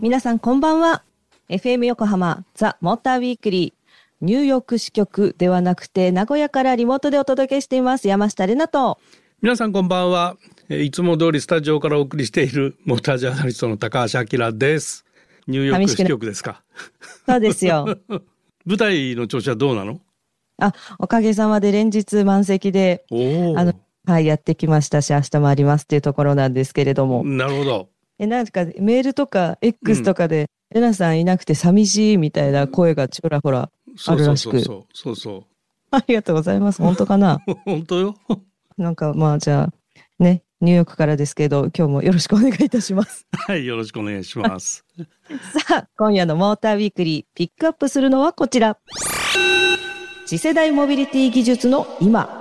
[0.00, 1.02] 皆さんこんばんは。
[1.48, 4.24] FM 横浜ザ・モーターウィークリー。
[4.24, 9.00] ニューヨーク支局ではなくて名古屋からリモートでお届けしています山下玲奈と。
[9.42, 10.36] 皆さんこんばんは。
[10.70, 15.04] いつも通りスタジオからお送りしているモータージャーナリストの高橋明です。
[15.48, 16.62] ニューヨーク支局ですか？
[17.26, 17.98] そうですよ。
[18.64, 20.00] 舞台の調子はどうなの？
[20.58, 23.74] あ、おかげさまで連日満席で、あの、
[24.06, 27.24] はい、やってきましたし、明日もありますっていうところなんですけれども。
[27.24, 27.88] なるほど。
[28.18, 33.70] え、なんかメールとか X とかで、うん、エナさんいなくて寂しいみたいな声がちょらほら
[34.06, 34.60] あるらしく。
[34.60, 35.44] そうそうそう
[35.90, 36.82] ありがとうございます。
[36.82, 37.40] 本当かな？
[37.66, 38.14] 本当よ。
[38.78, 39.72] なんかまあじゃあ、
[40.22, 43.26] ね、ニューヨークからですけど、今日もよろしくお願いいたします。
[43.46, 44.84] はい、よろしくお願いします。
[45.68, 48.78] さあ、今夜のモーターウィークリー、ピックアップするのはこちら。
[50.24, 52.35] 次世代モビリティ技術の今。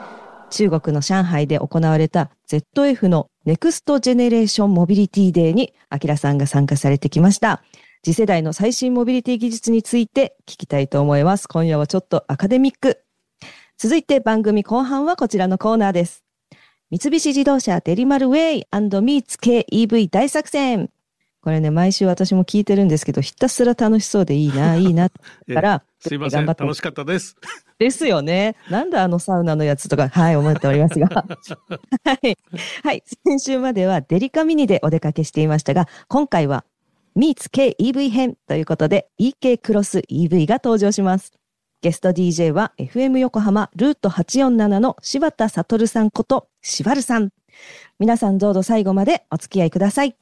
[0.55, 7.61] 中国の上海で行われた ZF の Next Generation Mobility Day に、アキラさんが参加されてきました。
[8.05, 11.47] 次世代の最新モビリティ技術について聞きたいと思います。
[11.49, 13.03] 今夜はちょっとアカデミック。
[13.77, 16.23] 続いて番組後半はこちらのコーナーです。
[16.89, 20.89] 三菱自動車デリマルウェイミーツ系 EV 大作戦。
[21.41, 27.35] これね、毎週私も聞いてるんですけど、ひたすら楽しそうでいいな、いいな、から、 すいません、楽しかったです。
[27.79, 28.55] ですよね。
[28.69, 31.07] なんだあのサウナのやつとか、はい、思っておりますが。
[32.05, 32.37] はい。
[32.83, 33.03] はい。
[33.25, 36.63] 先週まではデリカミニでお出かけしていましたが、今回は
[37.15, 41.33] ミーツ K EV 編ということで EK クロス EV が登場します。
[41.81, 47.29] ゲスト DJ は FM 横浜ルート847の柴田悟さんこと柴るさん。
[47.99, 50.15] 皆さんどうぞ最後までお付き合いください。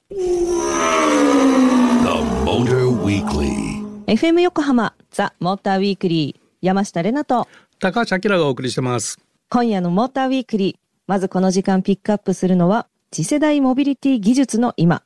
[4.07, 7.47] FM 横浜ザ・モーターウィークリー山下れなと
[7.79, 9.17] 高橋明がお送りしてます。
[9.49, 10.75] 今夜のモーターウィークリー
[11.07, 15.03] まずこの時間ピックアップするのは次世代モビリティ技術の今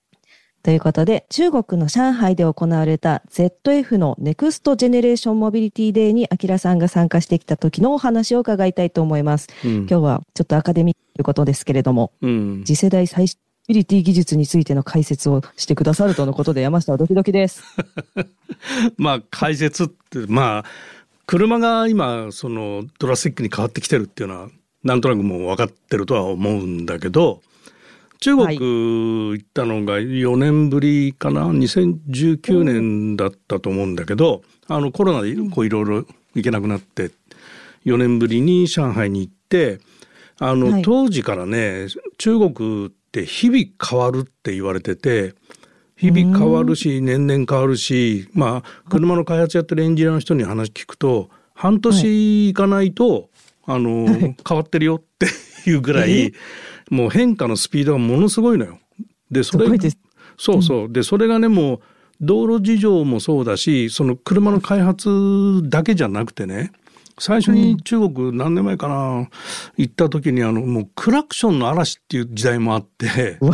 [0.68, 9.48] ということで、中国の上海で行われた ZF の Next Generation Mobility Day に、アキラさんが参加してきた時のお話を伺いたいと思います。
[9.64, 13.28] うん、今日はちょっとアカデミックということですけれども、うん、次世代最
[13.70, 17.64] 新モビリティ技術についての解説をしてくださるとのことで、山下はドキドキです。
[18.98, 20.66] まあ、解説って、まあ、
[21.26, 24.50] 車が今、そのドラスティックに変わってきてるっていうのは、
[24.86, 27.42] なんとなくもう分かってるとは思うんだけど、
[28.22, 37.12] 中国行ったのが4年ぶりかな、2019年だったと思うんだけど、あのコロナでこういろいろ行けなくなって
[37.86, 39.80] 4年ぶりに上海に行って
[40.40, 42.92] あの、はい、当時からね中国
[43.22, 45.34] って日々変わるって言われてて
[45.96, 53.32] 日々変わるし年々変わるしまあ車の開発やってるエンジニアの人に話聞くと半年いかないと、
[53.66, 55.26] あの変わってるよって
[55.68, 56.32] いうぐらい。
[56.92, 58.80] もう変化のスピードがものすごいのよ。
[59.32, 59.68] でそれ
[60.38, 61.80] そうそう、でそれがねもう
[62.22, 66.72] 道路事情もそうだしその車の開発だけじゃなくてね
[67.20, 69.30] 最初に中国何年前かな、
[69.78, 73.40] 行った時にあのもうクラクションの嵐っていう時代もあって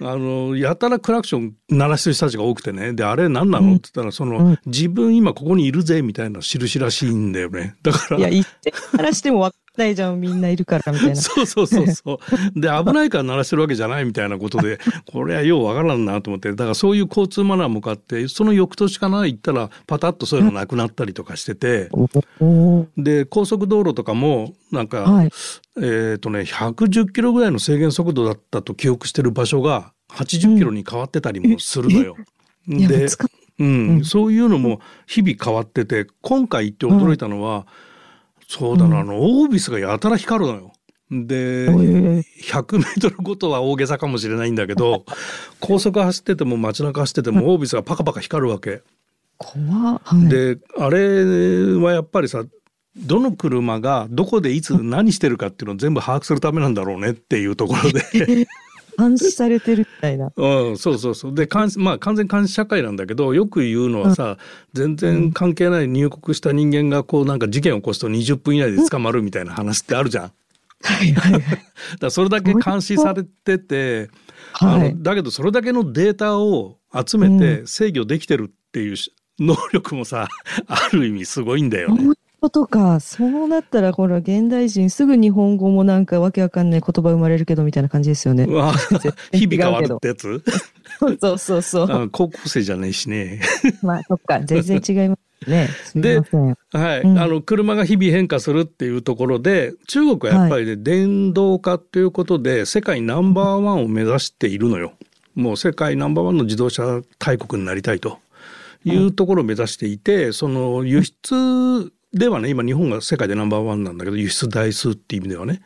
[0.00, 2.92] あのやたらクラクション鳴らしてる人たちが多くてね。
[2.92, 7.74] であれ何なの、って言ったらその、うん、自分今ここにいるぜみたいな印らしいんだよね。
[7.82, 8.72] だからいや言って。
[8.92, 11.16] 鳴らしても分ないじゃんみんないるからみたいな。
[11.16, 12.20] そうそうそうそ
[12.56, 12.60] う。
[12.60, 14.78] で危ないから鳴らしてるわけじゃないみたいなことで
[15.10, 16.50] これはようわからんなと思って。
[16.50, 21.90] だからそういう交通マナーもかってその翌年かな行ったらパタッとそういうのなくなったりとかしてて。
[22.96, 25.30] で高速道路とかもなんか、はい、
[25.76, 32.16] えっ、ー、とね110キロぐらいの制限速度だったと記憶してる場所が80キロに変わってたりもするのよ。
[32.68, 33.08] うん、で
[33.58, 37.66] うん、そういうのも日々変わってて今回行って驚いたのは、
[38.48, 40.72] そうだな、あの、オービスがやたら光るのよ。
[41.10, 45.04] で、100メートルごとは大げさかもしれないんだけど、
[45.60, 48.82] 高速走ってても街中走っててもオービスがパカパカ光るわけ。
[49.38, 52.44] 怖で、あれはやっぱりさ、
[52.96, 58.46] どの車がどこでいつ何してるかっていうのを全部把握するためなんだろうねっていうところで
[58.98, 60.32] 監視されてるみたいな。
[60.36, 64.38] うん、そうそうそうで監視まあ完全監視社会なんだけどよく言うのはさ、うん、
[64.72, 70.32] 全然関係ない入国した人間がこうなんか事件を起こすと20分以内で捕まるみたいな話ってあるじゃん。
[70.82, 71.42] はいはいはい、
[71.98, 74.10] だそれだけ監視されてて、
[74.60, 78.96] あのだけどそれだけのデータを集めて制御できてるっていう
[79.38, 80.28] 能力もさ
[80.66, 82.14] ある意味すごいんだよね。
[82.44, 83.00] ことか。
[83.00, 88.46] そうなったら、ほら、現代人すぐ日本語もなんかわけわかんない言葉生まれるけどみたいな感じですよね。
[89.32, 90.42] 日々変わるってやつ
[91.20, 92.10] そうそうそう。
[92.10, 93.40] 高校生じゃないしね。
[93.82, 94.40] まあ、そっか。
[94.40, 95.70] 全然違いますね。
[95.94, 104.92] で、すいまはい、うんあの車が日々変化するっていうところで中国はやっぱりね、電動化ということで世界ナンバーワンを目指しているのよ。
[105.34, 108.18] もう世界ナンバーワンの自動車大国になりたいと
[108.84, 115.62] いうところを目指していて、その輸出ではね今日本が世界でナンバーワンなんだけど輸出台数っていう意味ではね。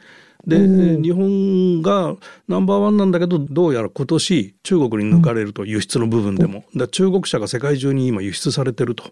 [0.46, 2.16] で、うん日本が
[2.48, 6.64] ナンバーワンなんだけどどうやら今年中国に抜かれると、輸出の部分でも。
[6.74, 9.04] だ中国車が世界中に今輸出されてると。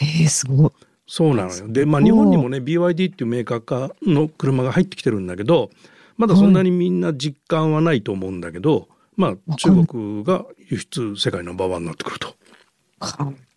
[0.00, 0.70] えー、すごい。
[1.06, 1.68] そうなのよ。
[1.68, 5.70] で、まあ日本にもね、BYD っていうメーカー化の車が入ってきてるんだけど、
[6.16, 12.34] まだそんなにみんな実感はないと思うんだけど、まあ中国が輸出世界ナンバーワンになってくると。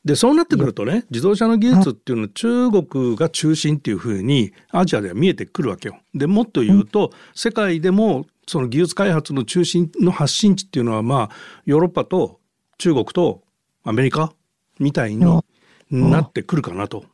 [0.04, 5.98] で、そうなってくるとね、自動車の技術っていうのは中国が中心っていうふうにアジアでは見えてくるわけよ。
[6.14, 12.40] で、もっと言うと、世界でもその技術開発の中心の発信地っていうのは、まあ、ヨーロッパと
[12.78, 13.42] 中国と
[13.84, 14.34] アメリカ
[14.80, 15.26] みたいに
[15.90, 17.06] なってくるかなと。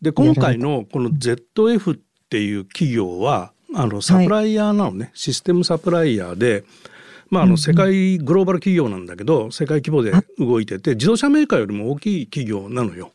[0.00, 6.64] で、今回のこの ZF っていう企業は、あの、サプライヤーなのね、システムサプライヤーで、
[7.30, 13.12] まあ、あの世界グローバル企業なんだけど世界規模で動いてて自動車メーカーよりも大きい企業なのよ。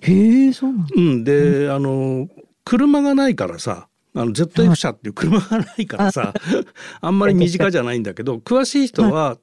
[0.00, 0.94] へえ、そうなんだ。
[0.96, 2.28] うん、で、あの
[2.64, 6.34] 車がないからさあの ZF 車っていう車がないからさ
[7.00, 9.38] あんまり身近じゃないんだけど詳しい人は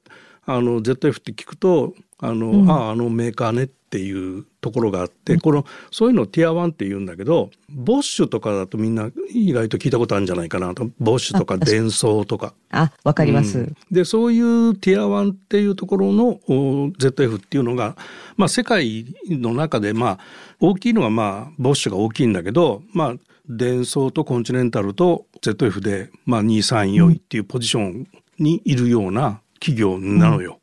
[0.45, 2.71] あの ZF って聞くとあの、うん。
[2.71, 12.53] あああのメーカーねっていうところがあって、このそういうのをティア1って言うんだけどボッシュとかだとみんな意外と聞いたことあるんじゃないかなとボッシュとかあ確かデンソーとか。
[12.69, 13.59] あ、わかります。
[13.59, 17.95] うんでそういうティア1っていうところのお ZF っていうのが、
[18.35, 20.19] まあ、世界の中でまあ
[20.59, 23.13] 大きいのがまあボッシュが大きいんだけどまあ
[23.49, 28.07] デンソーとコンチネンタルと ZF で、まあ、234位っていうポジション
[28.39, 30.59] にいるような企業なのよ。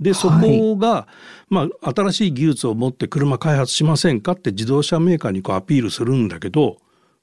[0.00, 1.08] でそこが、
[1.48, 6.76] まあ、新しい技術を持って車開発しませんかって自動車メーカーにこうアピールするんだけど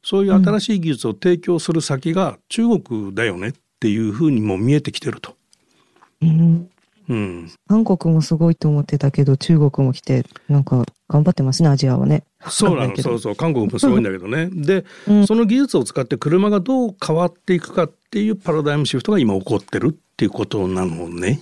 [0.04, 5.36] そういう新しい技術を提供する先が中国だよねっていうふうにも見えてきてると。
[6.22, 6.70] うん。
[7.10, 12.24] うん、韓国もすごいと思ってたけど、中国も来て、なんか頑張ってますね、アジアはね。
[12.48, 12.96] そうなの。
[12.96, 13.36] そうそう。
[13.36, 14.50] 韓国もすごいんだけどね。
[14.56, 15.28] で、うん。
[15.28, 21.42] その技術を使って車がどう変わっていくかっていうパラダイムシフトが今起こってるっていうことなのね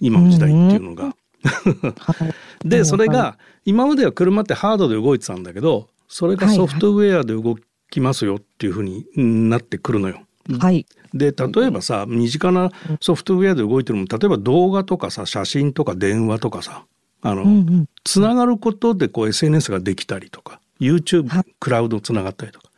[0.00, 1.14] 今の時代っていうのが。
[1.44, 2.26] は
[2.64, 2.68] い。
[2.68, 7.56] でそれが今までは車ってハードで動いてたんだけどそれがソフトウェアで動
[7.90, 9.06] きますよっていうふうに
[9.48, 10.22] なってくるのよ。
[10.58, 10.86] はい。
[11.14, 16.84] で例えばさ身近なソフトウェアで動いてるのも例えば動画とかさ写真とか電話とかさ
[17.22, 17.88] あの、うんうん。
[18.04, 22.68] つながることでこう SNS ができたりとか YouTube はいクラウドつながったりとか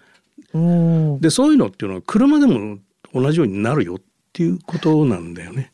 [1.21, 2.79] でそういうのっていうのは車でも
[3.15, 3.99] 同じようになるよっ
[4.33, 5.73] ていうことなんだよね。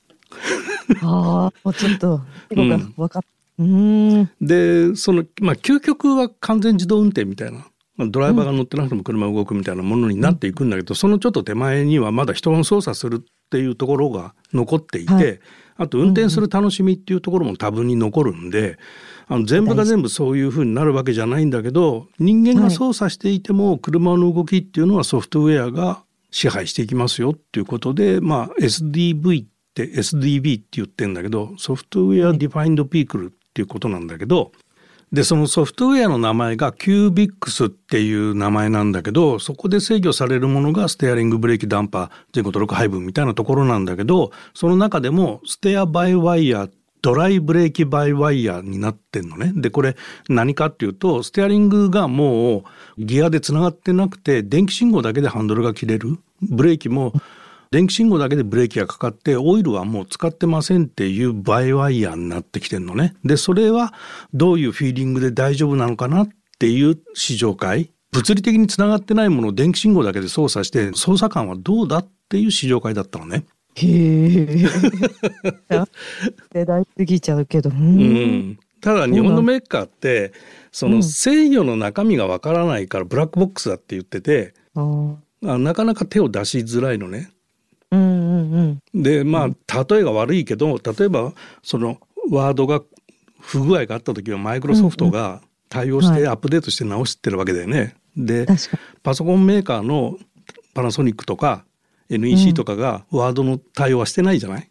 [1.02, 3.22] ああ、もうちょっと、うんが分かっ
[3.58, 4.30] うーん。
[4.40, 7.66] でそのまあ究極は完全自動運転みたいな。
[7.96, 15.40] まあドライバーが乗ってなくても車が動くみたいなものになっていくんだけど、そのちょっと手前にはまだ人が操作するっていうところが残っていて、はい
[15.78, 18.78] あと運転する楽しみっていうところも多分に残るんで、
[19.28, 29.46] あの全部が全部そういうふうになるわけじゃないんだけど人間が操作していても車の動きっていうのはソフトウェアが支配していきますよっていうことで、まあ、SDV っ
[29.76, 34.52] て SDV って言ってんだけど software defined vehicle っていうことなんだけど
[35.12, 49.52] でそのソフトウェアの名前が cubiX っていう名前なんだけどそこで制御されるものがステアリングブレーキダンパー前後トルク配分みたいなところなんだけどその中でも steer by wire、dry brake by wire になってんのね。
[49.54, 49.94] でこれ
[50.28, 52.64] 何かっていうとステアリングがもう
[52.98, 57.12] ギアでつながってなくて電気信号だけでハンドルが切れるブレーキも
[57.70, 63.14] 電気信号だけでブレーキがかかってオイルはもう使ってませんっていうバイワイヤーになってきてんのね。
[63.24, 63.92] でそれは
[64.32, 73.44] どういうフィーリングで大丈夫なのかなっていう試乗会物理的につながってないものを電気信号だけで操作して操作感はどうだっていう試乗会だったのね。
[73.74, 74.66] へえ。
[76.54, 77.70] 世代過ぎちゃうけど。
[77.70, 77.72] う。
[77.74, 80.32] うんん、ただ日本のメーカーって
[80.72, 87.30] その制御の中身がわからないからブラックボックスだって言っててあーあなかなか手を出しづらいのね。
[87.90, 89.02] うんうんうん。
[89.02, 91.98] でまあ例えが悪いけど例えばその
[92.30, 92.82] ワードが
[93.40, 97.94] 不具合があった時はマイクロソフトが対応してアップデートして直してるわけだよね。
[98.16, 98.46] で
[99.02, 100.18] パソコンメーカーの
[100.74, 101.64] パナソニックとか
[102.08, 104.66] NEC とかがワードの対応はしてないじゃない、に。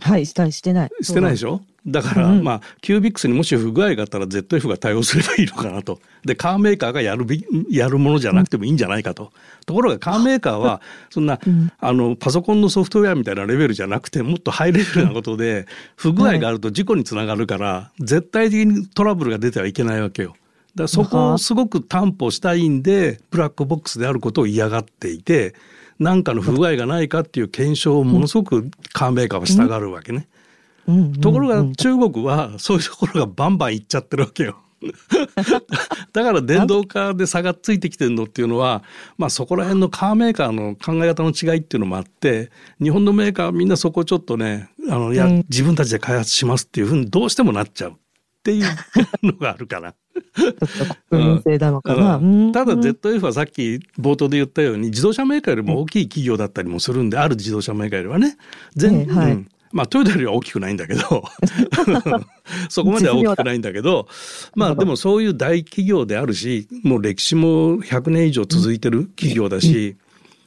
[0.00, 0.90] はい、したりしてない。
[1.00, 1.60] してないでしょ？
[1.88, 7.38] ょだから、うんまあキュービックスにもし不具合があったら ZF が対応すればいいのかなとでカーメーカーがやるべ
[7.70, 9.32] やるものじゃなくてもいいんじゃないかと、
[9.66, 10.80] ところがカーメーカーは
[11.10, 15.66] そんな、うんあのパソコンのソフトウェアみたいなレベルじゃなくてもっとハイレベルなことで
[15.96, 20.30] 不具合があると事故につながるから、絶対的にトラブルが出てはいけないわけよ。
[20.30, 25.54] だからそこをすごく担保したいんでブラックボックスであることを嫌がっていて
[25.98, 30.28] 何かの不具合がないかっていう検証をものすごくカーメーカーはしたがるわけね。
[31.20, 34.58] ところがうん中国はそういうところがバンバンいっちゃってるわけよ。
[36.12, 38.84] だから電動化で差がついてきてるのっていうのは、
[39.16, 47.94] まあ、そこら辺のカーメーカーの考え方の違いっていうのもあって日本のメーカーはみんなそこをちょっとねあのいや、うん自分たちで開発しますっていうふうにどうしてもなっちゃうっ
[48.44, 48.66] ていう
[49.22, 49.94] のがあるから。
[51.10, 52.16] 国民性なのかな。
[52.16, 58.36] うんただうん ZF はさっき冒頭で言ったように自動車メーカーよりも大きい企業だったりもするんで、ある自動車メーカーよりはね
[58.74, 61.02] 全、ええはいうんまあトヨタよりは大きくないんだけど
[62.68, 64.08] そこまでは大きくないんだけど
[64.54, 69.96] まあでもそういう大企業であるしもう歴史も100年以上続いてる企業だし、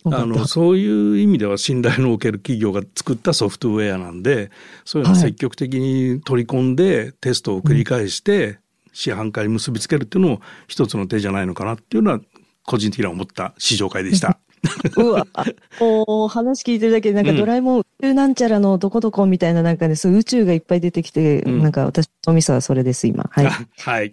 [0.06, 0.16] うん。
[0.16, 4.50] あのそういう意味では信頼のおける企業が作ったソフトウェアなんで
[4.84, 5.22] そういうのをはい。
[5.24, 8.60] 積極的に取り込んでテストを繰り返して
[8.94, 12.20] 市販化に結びつけるっていうのも一つの手じゃないのかなっていうのは
[12.66, 14.40] 個人的には思った試乗会でした。
[14.98, 15.27] うわ、
[15.80, 23.30] こう話聞いてるだけでなんかうんドラえもん宇宙なんちゃらのどこどこみたいななんかね、そう宇宙がいっぱい出てきて、うんなんか私の脳みそはそれです今。
[23.32, 23.46] はい。
[23.46, 24.12] っ はい。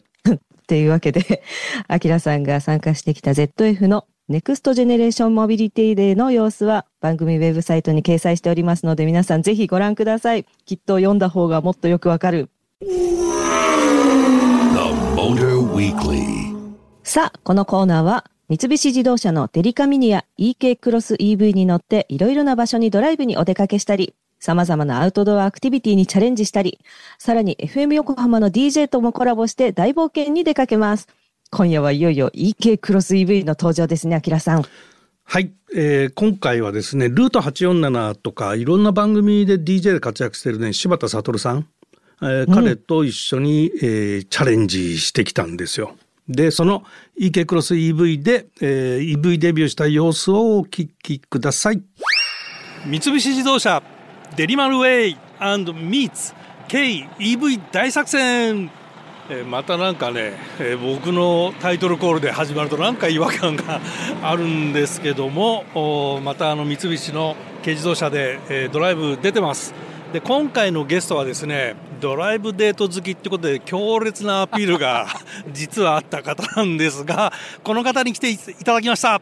[0.67, 1.43] ていうわけで、
[1.88, 10.45] アキラさんが参加してきた ZF の Next Generation Mobility Day の様子は番組ウェブサイトに掲載しておりますので皆さんぜひご覧ください。
[10.67, 12.50] きっと読んだ方がもっとよくわかる。
[12.83, 12.88] The
[15.17, 16.49] Motor Weekly.
[17.02, 26.78] さあ、このコーナーは、三菱自動車のデリカミニや EK クロス EV に乗っていろいろな場所にドライブにお出かけしたり、様々なアウトドアアクティビティにチャレンジしたり、
[27.19, 31.09] さらに FM 横浜の DJ ともコラボして大冒険に出かけます。
[31.50, 34.64] 今夜はいよいよ EK クロス EV の登場ですね、アキラさん。
[35.25, 41.67] はい、えー今回はですねルート847とかいろんな番組で DJ で活躍してるね柴田悟さん、
[42.23, 45.95] えー彼と一緒に、えーチャレンジしてきたんですよ。
[46.28, 46.85] でその
[47.18, 51.82] EK クロス EV で、えー EV デビューした様子をお聞きください。
[52.87, 53.82] 三菱自動車
[54.37, 55.16] デリマルウェイ
[55.73, 56.35] ミーツ
[56.68, 58.70] KEV 大作戦
[59.30, 63.80] えまたなんかね、え僕のタイトルコールで始まるとなんか違和感が
[64.23, 69.75] あるんですけどもまたあの三菱の軽自動車で、えドライブ出てます
[70.12, 75.07] で今回のゲストはですねドライブデート好きってことで強烈なアピールが
[75.53, 79.21] 実はあった方なんですがこの方に来ていただきました。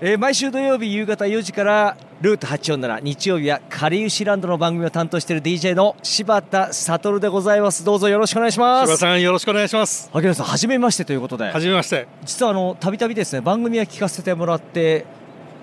[0.00, 7.84] えー毎週土曜日夕方4時からルート847日曜日はカリウシランドの番組を担当している DJ の柴田悟でございます。
[7.84, 8.86] どうぞよろしくお願いします。
[8.88, 10.10] 柴田さんよろしくお願いします。
[10.12, 11.44] 萩原さん初めましてということで。
[11.44, 12.08] はじめまして。
[12.24, 15.06] 実はあのたびたびですね番組は聞かせてもらって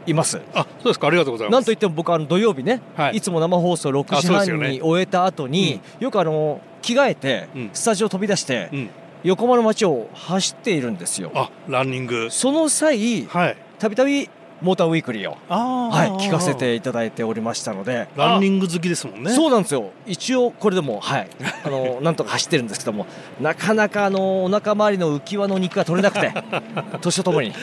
[0.05, 0.41] います。
[0.53, 1.07] あそうですか。
[1.07, 1.53] ありがとうございます。
[1.53, 3.17] なんといっても僕あの土曜日ね、はい。
[3.17, 7.69] い、つも生放送6あ時半に終えた後に、よくあの着替えて、うん。
[7.73, 8.89] スタジオ飛び出して、うん。
[9.23, 11.31] 横浜の街を走っているんですよ。
[11.35, 12.29] あランニング。
[12.31, 13.57] その際はい。
[13.77, 14.29] たびたび
[14.61, 19.31] モーターウィークリーをあはい、聞かせていただいておりましたので、ランニング好きですもんね。
[19.31, 19.91] そうなんですよ。
[20.05, 21.29] 一応これでもはい、
[21.63, 23.07] あの なんとか走ってるんですけども、
[23.39, 26.31] なかなかあのお腹周りの浮き輪の肉が取れなくて、
[27.01, 27.53] 年とともに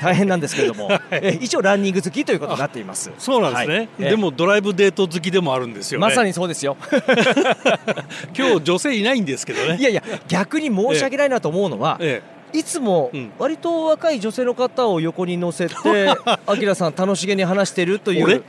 [0.00, 3.10] 大変なんですけれども、え一応ランニング好きということになっています。
[3.18, 3.88] そうなんですね、はい。
[4.00, 6.06] えでもドライブデート好きでもあるんですよね。
[6.06, 6.76] まさにそうですよ。
[8.36, 9.76] 今日女性いないんですけどね。
[9.78, 12.22] いやいや逆に申し訳ないなと思うのは、え
[12.54, 13.32] いつもうん。
[13.38, 15.74] 割と若い女性の方を横に乗せて、
[16.46, 18.36] あきらさん楽しげに話しているとい俺？
[18.36, 18.44] う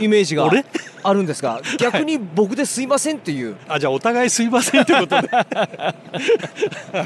[0.00, 0.64] イメージが俺？
[1.04, 3.52] あるんですが、逆に僕ですいませんっていう。
[3.52, 5.44] えあじゃあお互いすいませんということで は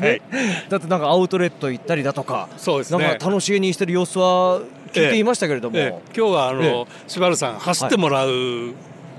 [0.09, 0.23] い。
[0.71, 3.05] だってなんかアウトレット行ったりだとか、そうですね。
[3.05, 4.61] なんか楽しげにしてる様子は
[4.93, 6.03] 聞いていましたけれども、ええ。
[6.17, 8.31] 今日はあの、え柴原さん走ってもらう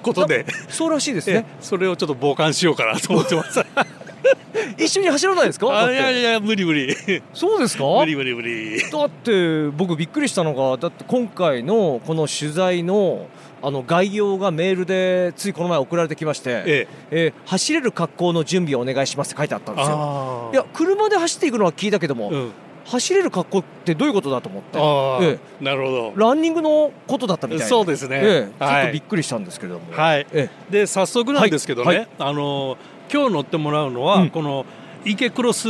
[0.02, 1.38] ことで、そうらしいです ええ。
[1.40, 1.46] ね。
[1.62, 3.60] それをちょっと傍観しようかなと思ってます
[4.78, 5.92] 一緒に走らないですか？
[5.92, 6.96] いやいや無理無理。
[7.34, 7.84] そうですか？
[8.00, 8.80] 無理無理無理。
[8.92, 13.28] だって僕びっくりしたのがだって今回のこの取材の
[13.62, 16.88] あの概要がメールでついこの前送られてきまして、ええ。
[17.12, 19.96] えー走れる格好の準備をお願いしますって書いてあったんですよ。
[19.98, 22.52] あいや車で走っていくのは聞いたけども、うん。
[22.86, 27.66] 走れる格好ってどういうことだと思って、ああ、えなるほランニングのことだったみたいな。
[27.68, 28.20] そうですね。
[28.24, 28.52] ええ。
[28.58, 29.86] ちょはいっとびっくりしたんですけれども。
[29.92, 30.26] はい。
[30.34, 31.98] えで早速なんですけどね、はい。
[31.98, 32.08] はい。
[32.18, 32.78] あの
[33.12, 34.30] 今日乗ってもらうのは、うん。
[34.30, 34.66] この
[35.06, 35.68] 池クロス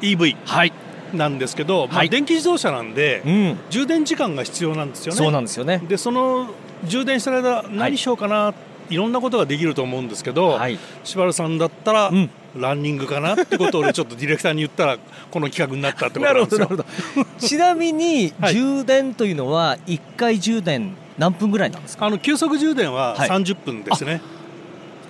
[0.00, 0.72] EV はい。
[1.14, 2.08] なんですけど、まあ、はい。
[2.08, 3.58] 電気自動車なんで、うん。
[3.70, 5.18] 充電時間が必要なんですよね。
[5.18, 5.78] そうなんですよね。
[5.88, 6.48] でその
[6.84, 8.54] 充電してる間何しようかなっ
[8.90, 10.78] いろんなことができると思うんですけど、はい。
[11.04, 12.30] 柴原さんだったら、うん。
[12.56, 14.98] ランニングかなってことを俺ちょっとディレクターに言ったら
[15.30, 16.66] この企画になったってことななんですよ。
[16.66, 17.26] るほどなるほど。
[17.38, 18.54] ちなみにはい。
[18.54, 22.06] 充電というのは1回充電何分ぐらいなんですか？
[22.06, 23.28] あの急速充電ははい。
[23.28, 24.20] 30分ですね、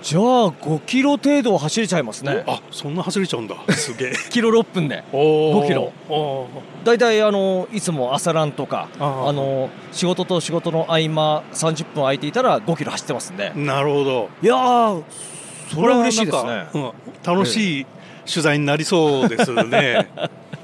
[0.01, 2.43] じゃあ5キロ程度走れちゃいますね。
[2.47, 3.55] あそんな走れちゃうんだ。
[3.69, 4.13] すげえ。
[4.31, 5.03] キロ6分で。
[5.13, 5.63] おー。
[5.63, 5.91] 5キロ。
[6.09, 6.47] お
[6.83, 13.51] 大体あのいつも朝ランとかあの仕事と仕事の合間30分空いていたら5キロ走ってますんで。
[13.51, 14.29] ーなるほど。
[14.41, 15.03] いやー
[15.73, 16.65] それは嬉しいですね。
[16.73, 16.91] うん
[17.23, 17.85] 楽しい
[18.27, 20.07] 取材になりそうですね。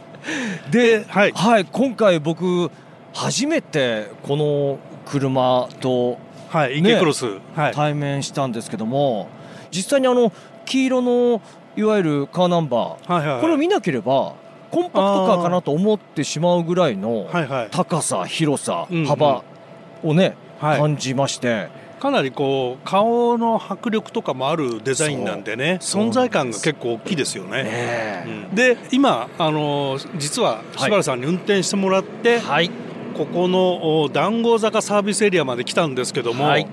[0.71, 1.31] ではい。
[1.31, 2.71] はい今回僕
[3.13, 6.17] 初めてこの車と
[6.49, 6.91] はいね。
[6.91, 7.25] 池クロス、
[7.55, 7.73] はい。
[7.73, 9.27] 対面したんですけども
[9.71, 10.31] 実際にあの
[10.65, 11.41] 黄色の
[11.75, 14.33] いわゆるカーナンバーはいはいこれを見なければ
[14.71, 17.67] コンパクトカーかなと思ってしまうぐらいのはいはい。
[17.71, 19.05] 高さ広さうんうん。
[19.05, 19.43] 幅
[20.03, 20.79] をねはい。
[20.79, 21.69] 感じまして。
[21.99, 27.63] かなりこう顔の迫力とかもあるデザインなんでね存在感が結構大きいですよね。
[27.63, 28.23] ね。
[28.27, 28.55] うん。
[28.55, 32.69] で今あの実は柴原さんに運転してもらって、はい
[33.17, 36.67] ここのお談合坂サービスエリアまで来たんですけども、はい。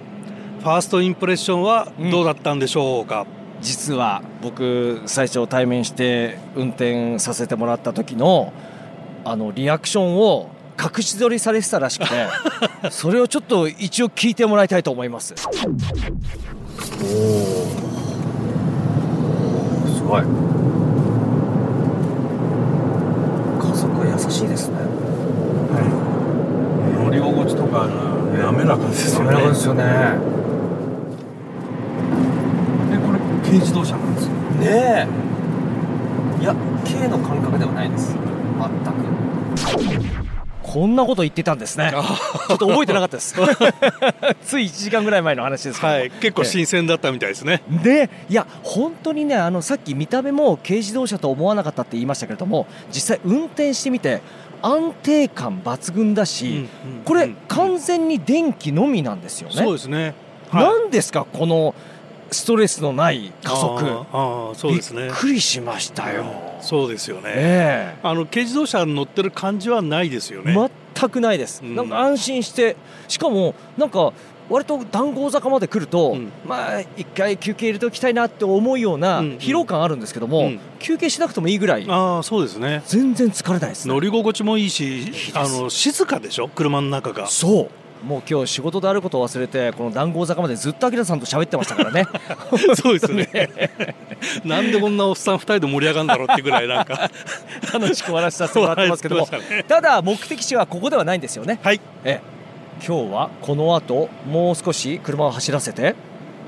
[0.61, 3.27] ファーストインプレッションはどうだったんでしょうか、
[3.63, 8.53] 実は僕最初対面して運転させてもらった時の
[9.25, 12.27] あのリアクションを隠し撮りされてたらしくて
[12.91, 15.35] それをちょっと一応聞いてもらいたいと思います。
[15.47, 15.53] おお
[19.95, 20.23] すごい。
[23.61, 24.75] 加速が優しいですね。
[25.75, 26.14] 乗
[27.15, 29.83] り心地とか滑らかです滑らかですよね。
[32.91, 34.33] でこれ軽自動車なんですよ。
[34.61, 35.09] ね
[36.41, 36.43] え。
[36.43, 36.55] いや
[36.85, 38.15] 軽の感覚ではないです。
[38.15, 40.25] 全く。
[40.75, 41.93] こんなこと言ってたんですね。
[41.93, 42.01] ちょ
[42.57, 43.35] っと覚えてなかったです。
[44.45, 45.99] つい1時間ぐらい前の話ですけども。
[45.99, 46.11] はい。
[46.11, 54.21] 結構新鮮だったみたいですね、でいや本当にねあのさっき見た目も軽自動車と思わなかったって言いましたけれども実際運転してみて
[54.65, 56.67] 安定感抜群だし、
[57.05, 59.55] これうん完全に電気のみなんですよね。
[59.55, 60.15] そうですね、
[60.51, 60.65] はい。
[60.65, 61.75] なんですかこの
[62.31, 63.67] ストレスのない加速。
[63.79, 65.03] あーあーそうですね。
[65.03, 66.25] びっくりしましたよ。
[66.63, 67.95] そうですよね、え。
[68.03, 71.77] あの軽自動車に乗ってる感じはないですよえね、全くないです、うん。
[71.77, 74.15] なんか安心してしかもなんか
[74.51, 76.31] 割と談合坂まで来ると、うん。
[76.47, 79.27] まあ一回休憩入れておきたいなって思うようなうん。
[79.27, 80.61] うん疲労感あるんですけども、うん。
[80.79, 82.83] 休憩しなくてもいいぐらいああそうですね。
[82.87, 86.49] 全然疲れないです、乗り心地もいいしあの静かでしょ？
[86.49, 87.27] 車の中が。
[87.27, 87.69] そう。
[88.05, 92.07] もう今日仕事であることを忘れてこの談合坂までずっと明さんと喋ってましたからね。
[92.77, 93.51] そうですね。
[94.45, 97.11] なんでこんなおっさん二人で盛り上がるんだろうっていうぐらいなんか。
[97.73, 99.27] 楽しく終わらせさせてもらってますけども。
[99.67, 101.59] ただ目的地はここではないんですよね。
[101.63, 101.81] はい。
[102.05, 102.34] ええ
[102.87, 105.95] 今日はこの後もう少し車を走らせて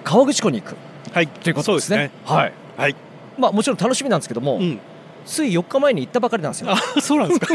[0.04, 0.76] 川口湖に行く。
[1.12, 1.28] はい。
[1.28, 2.10] ということですね。
[2.26, 2.52] そうはい。
[2.76, 2.96] はい。
[3.38, 4.78] まあもちろん楽しみなんですけども、うん。
[5.24, 6.70] つい4日前に行ったばかりなんですよ。
[6.70, 7.54] あそうなんですか。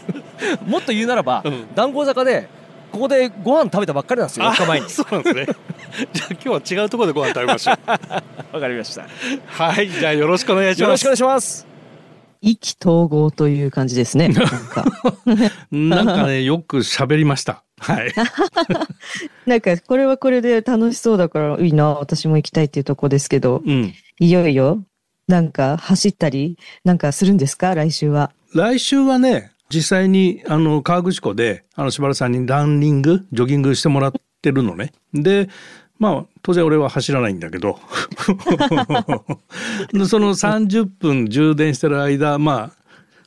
[0.66, 1.74] もっと言うならば、うん。
[1.74, 2.48] 談合坂で
[2.90, 4.86] ここでご飯食べたばっかりなんですよ4日前に。
[4.86, 5.46] あそうなんですね。
[6.12, 7.76] じゃあ今日は違うところでご飯食べましょう。
[8.54, 9.06] わかりました。
[9.46, 9.88] はい。
[9.88, 10.82] じゃあよろしくお願いします。
[10.82, 11.71] よろしくお願いします
[12.42, 14.28] 意気投合という感じですね。
[14.34, 14.84] なんか。
[15.70, 18.12] なんかねよく喋りましたはい
[19.46, 24.84] なんか、これはこれで楽しそうだからいいな、私も行きたいっていうとこですけど、うんいよいよ、
[25.26, 27.74] なんか走ったり、なんかするんですか？
[27.74, 28.30] 来週は。
[28.54, 35.48] 来週はね実際にあの河口湖であの柴原さんにランニングジョギングしてもらってるのねで
[36.02, 37.78] まあ当然俺は走らないんだけど
[40.08, 42.82] その30分充電してる間まあ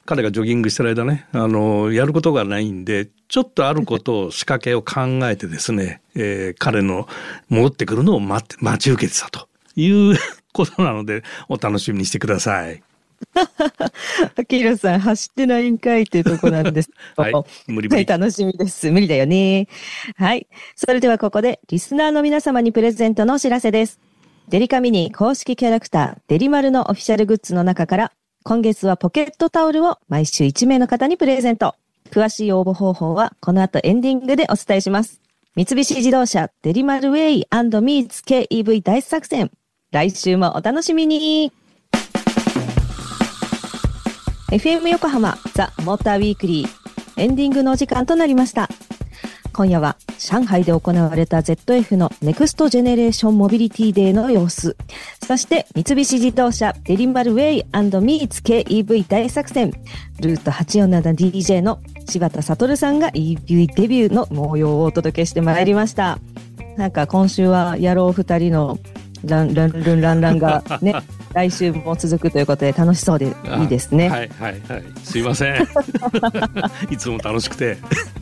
[0.06, 7.08] 彼がジョギングしてる間ねあのやることがないんでちょっとあることを仕掛けを考えてですね、えー彼の
[7.48, 10.18] 戻ってくるのを待って待ち受けてたという
[10.52, 12.84] ことなのでお楽しみにしてください。
[14.38, 16.90] アキラさん走ってないんかいっていうとこなんです。
[17.18, 17.34] はい
[17.68, 18.10] 無理無はい、理。
[18.10, 18.92] 楽しみです。
[18.92, 19.68] 無理だよね。
[20.16, 20.48] はい。
[20.76, 24.00] それではここで、リスナーの皆様にプレゼントのお知らせです。
[24.50, 28.12] デリカミニ公式キャラクター、デリマルのオフィシャルグッズの中から、
[28.44, 31.76] 今月はポケットタオルを毎週1名の方にプレゼント。
[32.12, 35.22] 詳しい応募方法は、この後エンディングでお伝えします。
[35.56, 39.52] 三菱自動車デリマルウェイミーツ KEV 大作戦。
[39.92, 41.52] 来週もお楽しみに
[44.52, 46.70] FM 横浜ザ・モーターウィークリー
[47.18, 48.70] エンディングのお時間となりました。
[49.54, 54.78] 今夜は上海で行われた ZF の Next Generation Mobility Day の様子。
[55.26, 59.72] そして三菱自動車デリマルウェイミーツ KEV 大作戦。
[60.20, 66.20] ルート 847DJ の柴田悟さんが EV デビューの模様をお届けしてまいりました。
[66.78, 68.78] なんか今週は野郎二人の
[69.24, 70.94] ランランルンランランがね
[71.36, 73.28] 来週も続くということで楽しそうで
[73.60, 74.08] いいですね。
[74.10, 74.84] はいはいはい。
[75.04, 75.68] すいません。
[76.90, 77.78] いつも楽しくて。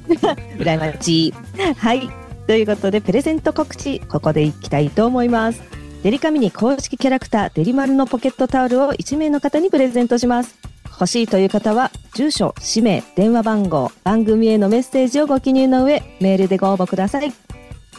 [0.58, 1.34] 羨ましい。
[1.78, 2.10] はい。
[2.48, 5.62] ということで、プレゼント告知、ここでいきたいと思います。
[6.02, 10.56] デリカミニ公式キャラクター、デリマルのポケットタオルを1名の方にプレゼントします。
[10.86, 17.32] 欲しいという方は、住所、氏名、電話番号、番組へのメッセージをご記入の上、メールでご応募ください。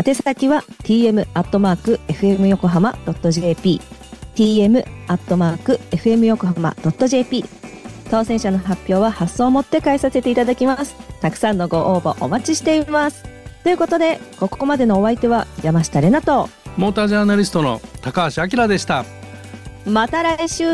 [0.05, 2.94] 宛先は tm.fm 横浜 .jp tm.fm 横浜
[3.31, 3.81] .jp
[8.11, 10.94] 当選者の発表は発送をもって返させていただきます。
[11.20, 13.25] たくさんのご応募お待ちしています。
[13.62, 19.05] ということで、ここまでのお相手は山下れなと、モータージャーナリストの高橋明でした。
[19.87, 20.64] また来週